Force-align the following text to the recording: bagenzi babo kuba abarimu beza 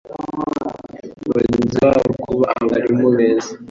bagenzi 1.33 1.77
babo 1.85 2.11
kuba 2.23 2.45
abarimu 2.61 3.07
beza 3.15 3.51